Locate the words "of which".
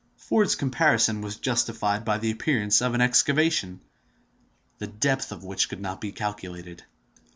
5.31-5.69